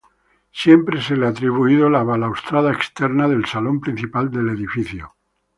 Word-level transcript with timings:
Siempre 0.51 0.99
se 0.99 1.15
le 1.15 1.27
atribuido 1.27 1.87
la 1.87 2.01
balaustrada 2.01 2.71
externa 2.73 3.27
del 3.27 3.45
salón 3.45 3.79
principal 3.79 4.31
del 4.31 4.49
edificio. 4.49 5.15